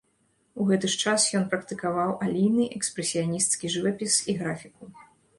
[0.61, 4.83] У гэты ж час ён практыкаваў алейны экспрэсіянісцкі жывапіс і графіку.